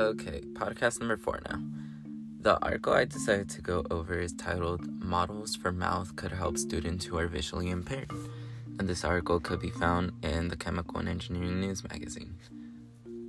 Okay, 0.00 0.40
podcast 0.54 0.98
number 0.98 1.18
four 1.18 1.40
now. 1.50 1.60
The 2.40 2.58
article 2.62 2.94
I 2.94 3.04
decided 3.04 3.50
to 3.50 3.60
go 3.60 3.84
over 3.90 4.18
is 4.18 4.32
titled 4.32 4.88
Models 5.04 5.54
for 5.54 5.72
Mouth 5.72 6.16
Could 6.16 6.32
Help 6.32 6.56
Students 6.56 7.04
Who 7.04 7.18
Are 7.18 7.26
Visually 7.26 7.68
Impaired. 7.68 8.10
And 8.78 8.88
this 8.88 9.04
article 9.04 9.40
could 9.40 9.60
be 9.60 9.68
found 9.68 10.12
in 10.22 10.48
the 10.48 10.56
Chemical 10.56 11.00
and 11.00 11.08
Engineering 11.08 11.60
News 11.60 11.84
magazine. 11.84 12.34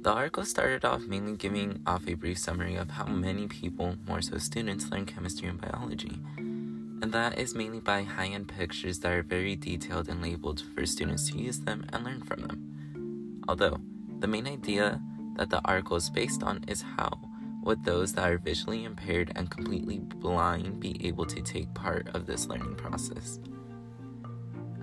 The 0.02 0.12
article 0.12 0.46
started 0.46 0.86
off 0.86 1.02
mainly 1.02 1.36
giving 1.36 1.82
off 1.86 2.08
a 2.08 2.14
brief 2.14 2.38
summary 2.38 2.78
of 2.78 2.92
how 2.92 3.06
many 3.06 3.48
people, 3.48 3.98
more 4.08 4.22
so 4.22 4.38
students, 4.38 4.90
learn 4.90 5.06
chemistry 5.06 5.50
and 5.50 5.60
biology. 5.60 6.22
And 6.38 7.12
that 7.12 7.38
is 7.38 7.54
mainly 7.54 7.82
by 7.82 8.04
high 8.04 8.28
end 8.28 8.48
pictures 8.48 9.00
that 9.00 9.12
are 9.12 9.24
very 9.24 9.58
detailed 9.58 10.08
and 10.08 10.22
labeled 10.22 10.64
for 10.74 10.86
students 10.86 11.30
to 11.32 11.38
use 11.38 11.60
them 11.60 11.86
and 11.92 12.06
learn 12.06 12.22
from 12.22 12.44
them. 12.44 13.44
Although, 13.50 13.82
the 14.20 14.28
main 14.28 14.48
idea 14.48 15.02
that 15.36 15.50
the 15.50 15.62
article 15.66 15.98
is 15.98 16.10
based 16.10 16.44
on 16.44 16.64
is 16.68 16.84
how 16.98 17.20
would 17.64 17.84
those 17.84 18.14
that 18.14 18.30
are 18.30 18.38
visually 18.38 18.84
impaired 18.84 19.32
and 19.36 19.50
completely 19.50 20.00
blind 20.00 20.80
be 20.80 21.06
able 21.08 21.26
to 21.26 21.42
take 21.42 21.74
part 21.74 22.08
of 22.16 22.26
this 22.26 22.48
learning 22.48 22.76
process? 22.76 23.40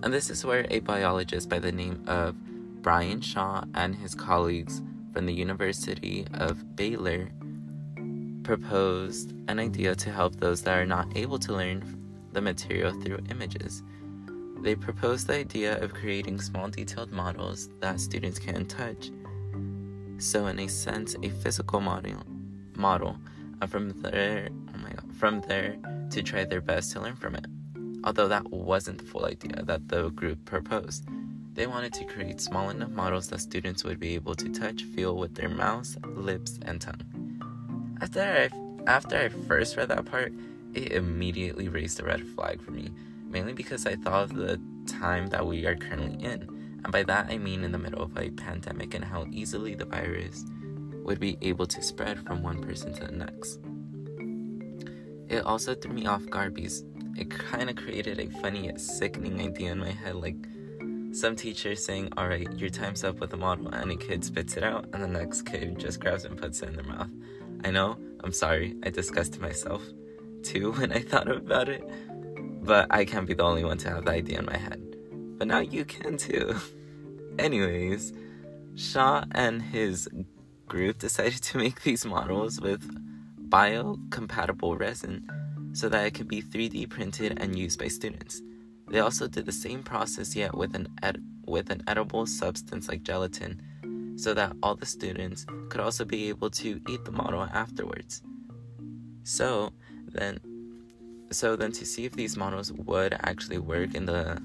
And 0.02 0.12
this 0.12 0.30
is 0.30 0.45
where 0.45 0.66
a 0.71 0.79
biologist 0.80 1.48
by 1.48 1.59
the 1.59 1.73
name 1.73 2.05
of 2.07 2.37
Bryan 2.83 3.21
Shaw 3.21 3.65
and 3.74 3.97
his 3.97 4.15
colleagues 4.15 4.80
from 5.12 5.27
the 5.27 5.34
University 5.34 6.27
of 6.34 6.77
Baylor 6.77 7.30
proposed 8.45 9.35
an 9.49 9.59
idea 9.59 9.95
to 9.95 10.10
help 10.10 10.37
those 10.37 10.62
that 10.62 10.79
are 10.79 10.87
not 10.87 11.16
able 11.16 11.38
to 11.41 11.52
learn 11.52 11.83
the 12.33 12.41
material 12.41 12.93
through 13.01 13.19
images. 13.30 13.83
They 14.62 14.74
proposed 14.74 15.27
the 15.27 15.35
idea 15.35 15.79
of 15.83 15.95
creating 15.95 16.41
small 16.41 16.69
detailed 16.69 17.12
models 17.12 17.69
that 17.80 18.01
students 18.01 18.38
can 18.38 18.66
touch 18.66 19.10
so 20.18 20.46
in 20.46 20.58
a 20.58 20.68
sense 20.68 21.16
a 21.23 21.29
physical 21.29 21.80
model 21.80 22.23
model 22.76 23.16
and 23.60 23.70
from 23.70 23.90
there 24.02 24.48
oh 24.74 24.79
my 24.79 24.90
god 24.90 25.12
from 25.18 25.40
there 25.43 25.76
to 26.10 26.23
try 26.23 26.45
their 26.45 26.60
best 26.60 26.93
to 26.93 27.01
learn 27.01 27.16
from 27.16 27.34
it. 27.34 27.46
Although 28.04 28.28
that 28.28 28.51
wasn't 28.51 28.98
the 28.98 29.04
full 29.04 29.24
idea 29.24 29.62
that 29.65 29.88
the 29.88 30.10
group 30.10 30.45
proposed. 30.45 31.06
They 31.54 31.66
wanted 31.66 31.93
to 31.95 32.04
create 32.04 32.40
small 32.40 32.70
enough 32.70 32.90
models 32.90 33.28
that 33.28 33.40
students 33.40 33.82
would 33.82 33.98
be 33.98 34.15
able 34.15 34.37
to 34.37 34.48
touch 34.48 34.84
feel 34.84 35.16
with 35.16 35.34
their 35.34 35.48
mouths 35.48 35.98
lips 36.04 36.59
and 36.62 36.80
tongue. 36.80 37.98
After 38.00 38.23
i 38.23 38.90
after 38.90 39.16
i 39.16 39.28
first 39.28 39.76
read 39.76 39.88
that 39.88 40.06
part 40.06 40.32
it 40.73 40.93
immediately 40.93 41.68
raised 41.68 42.00
a 42.00 42.04
red 42.04 42.26
flag 42.28 42.62
for 42.62 42.71
me 42.71 42.90
mainly 43.28 43.52
because 43.52 43.84
i 43.87 43.96
thought 43.96 44.23
of 44.23 44.34
the 44.34 44.59
time 44.87 45.26
that 45.26 45.46
we 45.46 45.66
are 45.66 45.74
currently 45.74 46.24
in 46.24 46.57
and 46.84 46.93
by 46.93 47.02
that, 47.04 47.26
I 47.29 47.38
mean 47.38 47.65
in 47.65 47.73
the 47.73 47.79
middle 47.79 48.02
of 48.02 48.16
a 48.16 48.30
pandemic 48.30 48.95
and 48.95 49.04
how 49.04 49.26
easily 49.30 49.74
the 49.74 49.84
virus 49.84 50.45
would 51.02 51.21
be 51.21 51.38
able 51.43 51.66
to 51.66 51.82
spread 51.82 52.24
from 52.24 52.43
one 52.43 52.62
person 52.62 52.93
to 52.95 53.07
the 53.07 53.12
next. 53.12 53.60
It 55.29 55.45
also 55.45 55.74
threw 55.74 55.93
me 55.93 56.06
off 56.06 56.24
guard 56.26 56.54
because 56.54 56.84
it 57.16 57.30
kind 57.30 57.68
of 57.68 57.76
created 57.76 58.21
a 58.21 58.30
funny 58.40 58.66
yet 58.66 58.80
sickening 58.80 59.40
idea 59.40 59.73
in 59.73 59.79
my 59.79 59.90
head 59.90 60.15
like 60.15 60.37
some 61.12 61.34
teacher 61.34 61.74
saying, 61.74 62.12
Alright, 62.16 62.52
your 62.59 62.71
time's 62.71 63.02
up 63.02 63.18
with 63.18 63.32
a 63.32 63.37
model, 63.37 63.68
and 63.68 63.90
a 63.90 63.96
kid 63.96 64.25
spits 64.25 64.56
it 64.56 64.62
out, 64.62 64.87
and 64.93 65.03
the 65.03 65.09
next 65.09 65.43
kid 65.43 65.78
just 65.78 66.00
grabs 66.00 66.25
and 66.25 66.37
puts 66.37 66.62
it 66.62 66.69
in 66.69 66.76
their 66.76 66.84
mouth. 66.84 67.10
I 67.65 67.71
know, 67.71 67.97
I'm 68.22 68.32
sorry, 68.32 68.76
I 68.84 68.91
disgusted 68.91 69.41
myself 69.41 69.82
too 70.43 70.72
when 70.76 70.93
I 70.93 71.00
thought 71.00 71.31
about 71.31 71.69
it, 71.69 71.82
but 72.62 72.87
I 72.91 73.04
can't 73.04 73.26
be 73.26 73.34
the 73.34 73.43
only 73.43 73.65
one 73.65 73.78
to 73.78 73.91
have 73.91 74.04
the 74.04 74.12
idea 74.12 74.38
in 74.38 74.47
my 74.47 74.56
head 74.56 74.88
but 75.38 75.48
now 75.48 75.60
you 75.60 75.84
can 75.84 76.16
too. 76.16 76.56
Anyways, 77.38 78.12
Shaw 78.75 79.25
and 79.32 79.62
his 79.62 80.08
group 80.66 80.98
decided 80.98 81.42
to 81.42 81.58
make 81.58 81.82
these 81.82 82.04
models 82.04 82.60
with 82.60 82.82
biocompatible 83.48 84.78
resin 84.78 85.28
so 85.72 85.88
that 85.88 86.06
it 86.06 86.15
could 86.15 86.28
be 86.28 86.43
3D 86.43 86.91
printed 86.91 87.38
and 87.41 87.59
used 87.59 87.78
by 87.78 87.88
students. 87.88 88.43
They 88.88 89.00
also 89.00 89.28
did 89.28 89.47
the 89.47 89.53
same 89.53 89.82
process 89.82 90.34
yet 90.34 90.54
with 90.54 90.75
an 90.75 90.88
ed- 91.03 91.22
with 91.47 91.71
an 91.71 91.82
edible 91.87 92.27
substance 92.27 92.88
like 92.88 93.03
gelatin 93.03 93.62
so 94.16 94.34
that 94.34 94.53
all 94.62 94.75
the 94.75 94.87
students 94.87 95.47
could 95.71 95.81
also 95.81 96.04
be 96.04 96.28
able 96.28 96.50
to 96.50 96.81
eat 96.88 97.04
the 97.04 97.12
model 97.12 97.43
afterwards. 97.43 98.22
So, 99.22 99.72
then 100.09 100.41
so 101.31 101.56
then 101.56 101.72
to 101.72 101.84
see 101.84 102.04
if 102.04 102.12
these 102.12 102.37
models 102.37 102.72
would 102.72 103.15
actually 103.21 103.59
work 103.59 103.94
in 103.94 104.06
the 104.06 104.43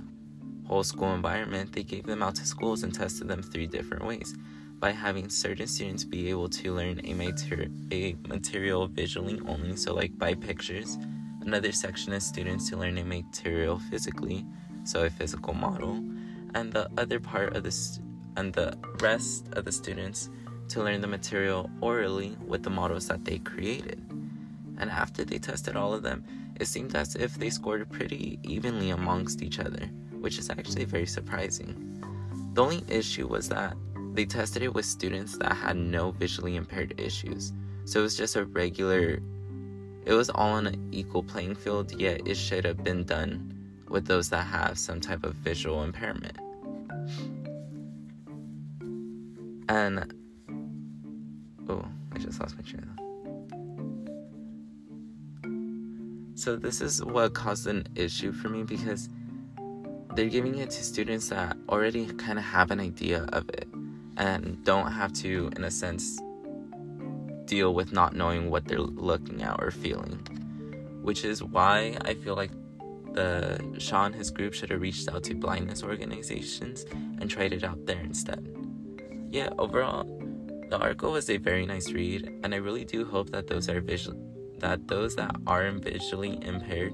whole 0.67 0.83
school 0.83 1.13
environment, 1.13 1.73
they 1.73 1.83
gave 1.83 2.05
them 2.05 2.23
out 2.23 2.35
to 2.35 2.45
schools 2.45 2.83
and 2.83 2.93
tested 2.93 3.27
them 3.27 3.41
three 3.41 3.67
different 3.67 4.05
ways 4.05 4.35
by 4.79 4.91
having 4.91 5.29
certain 5.29 5.67
students 5.67 6.03
be 6.03 6.29
able 6.29 6.49
to 6.49 6.73
learn 6.73 6.99
a, 7.05 7.13
mater- 7.13 7.69
a 7.91 8.15
material 8.27 8.87
visually 8.87 9.39
only, 9.47 9.75
so 9.75 9.93
like 9.93 10.17
by 10.17 10.33
pictures. 10.33 10.97
Another 11.41 11.71
section 11.71 12.11
is 12.13 12.25
students 12.25 12.69
to 12.69 12.77
learn 12.77 12.97
a 12.97 13.03
material 13.03 13.79
physically, 13.89 14.45
so 14.83 15.05
a 15.05 15.09
physical 15.09 15.53
model, 15.53 16.03
and 16.55 16.73
the 16.73 16.89
other 16.97 17.19
part 17.19 17.55
of 17.55 17.63
this 17.63 17.99
and 18.35 18.51
the 18.53 18.77
rest 18.99 19.47
of 19.53 19.63
the 19.63 19.71
students 19.71 20.29
to 20.69 20.83
learn 20.83 21.01
the 21.01 21.07
material 21.07 21.69
orally 21.81 22.35
with 22.45 22.63
the 22.63 22.69
models 22.69 23.07
that 23.07 23.23
they 23.23 23.37
created. 23.39 23.99
And 24.79 24.89
after 24.89 25.23
they 25.23 25.37
tested 25.37 25.75
all 25.75 25.93
of 25.93 26.03
them, 26.03 26.25
it 26.59 26.67
seemed 26.67 26.95
as 26.95 27.15
if 27.15 27.35
they 27.35 27.49
scored 27.49 27.89
pretty 27.91 28.39
evenly 28.43 28.89
amongst 28.89 29.41
each 29.41 29.59
other 29.59 29.89
which 30.23 30.37
is 30.37 30.49
actually 30.49 30.85
very 30.85 31.05
surprising. 31.05 32.01
The 32.53 32.63
only 32.63 32.85
issue 32.87 33.27
was 33.27 33.49
that 33.49 33.75
they 34.13 34.23
tested 34.23 34.63
it 34.63 34.73
with 34.73 34.85
students 34.85 35.37
that 35.39 35.51
had 35.51 35.75
no 35.75 36.11
visually 36.11 36.55
impaired 36.55 36.93
issues. 36.97 37.51
So 37.83 37.99
it 37.99 38.03
was 38.03 38.15
just 38.15 38.37
a 38.37 38.45
regular, 38.45 39.19
it 40.05 40.13
was 40.13 40.29
all 40.29 40.53
on 40.53 40.67
an 40.67 40.87
equal 40.93 41.23
playing 41.23 41.55
field, 41.55 41.99
yet 41.99 42.25
it 42.25 42.35
should 42.35 42.63
have 42.63 42.85
been 42.85 43.03
done 43.03 43.53
with 43.89 44.05
those 44.07 44.29
that 44.29 44.45
have 44.45 44.79
some 44.79 45.01
type 45.01 45.25
of 45.25 45.33
visual 45.35 45.83
impairment. 45.83 46.37
And, 49.67 50.13
oh, 51.67 51.85
I 52.13 52.17
just 52.17 52.39
lost 52.39 52.55
my 52.55 52.61
train 52.61 52.83
of 52.83 53.03
So 56.39 56.55
this 56.55 56.79
is 56.79 57.03
what 57.03 57.33
caused 57.33 57.67
an 57.67 57.87
issue 57.95 58.31
for 58.31 58.47
me 58.47 58.63
because 58.63 59.09
they're 60.15 60.29
giving 60.29 60.59
it 60.59 60.69
to 60.71 60.83
students 60.83 61.29
that 61.29 61.57
already 61.69 62.05
kind 62.05 62.37
of 62.37 62.45
have 62.45 62.71
an 62.71 62.79
idea 62.79 63.27
of 63.33 63.49
it 63.49 63.67
and 64.17 64.63
don't 64.63 64.91
have 64.91 65.11
to, 65.13 65.49
in 65.55 65.63
a 65.63 65.71
sense, 65.71 66.19
deal 67.45 67.73
with 67.73 67.91
not 67.91 68.15
knowing 68.15 68.49
what 68.49 68.65
they're 68.65 68.79
looking 68.79 69.41
at 69.41 69.61
or 69.61 69.71
feeling. 69.71 70.19
Which 71.01 71.25
is 71.25 71.43
why 71.43 71.97
I 72.01 72.13
feel 72.13 72.35
like 72.35 72.51
the 73.13 73.59
Shaw 73.77 74.05
and 74.05 74.15
his 74.15 74.31
group 74.31 74.53
should 74.53 74.69
have 74.69 74.81
reached 74.81 75.09
out 75.09 75.23
to 75.25 75.35
blindness 75.35 75.83
organizations 75.83 76.85
and 77.19 77.29
tried 77.29 77.53
it 77.53 77.63
out 77.63 77.85
there 77.85 77.99
instead. 77.99 78.55
Yeah, 79.29 79.49
overall, 79.57 80.05
the 80.69 80.77
article 80.77 81.11
was 81.11 81.29
a 81.29 81.37
very 81.37 81.65
nice 81.65 81.91
read, 81.91 82.31
and 82.43 82.53
I 82.53 82.57
really 82.57 82.85
do 82.85 83.05
hope 83.05 83.31
that 83.31 83.47
those 83.47 83.69
are 83.69 83.81
visual 83.81 84.17
that 84.59 84.87
those 84.87 85.15
that 85.15 85.35
are 85.45 85.69
visually 85.71 86.39
impaired 86.41 86.93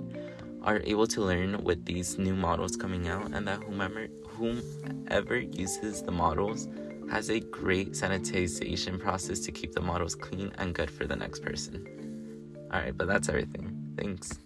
are 0.63 0.81
able 0.83 1.07
to 1.07 1.21
learn 1.21 1.63
with 1.63 1.85
these 1.85 2.17
new 2.17 2.35
models 2.35 2.75
coming 2.75 3.07
out 3.07 3.31
and 3.33 3.47
that 3.47 3.63
whomever 3.63 4.07
whomever 4.27 5.37
uses 5.37 6.01
the 6.01 6.11
models 6.11 6.67
has 7.09 7.29
a 7.29 7.39
great 7.39 7.91
sanitization 7.91 8.99
process 8.99 9.39
to 9.39 9.51
keep 9.51 9.73
the 9.73 9.81
models 9.81 10.15
clean 10.15 10.51
and 10.57 10.75
good 10.75 10.89
for 10.89 11.05
the 11.05 11.15
next 11.15 11.41
person. 11.41 11.85
All 12.71 12.79
right, 12.79 12.95
but 12.95 13.07
that's 13.07 13.29
everything. 13.29 13.93
Thanks. 13.97 14.39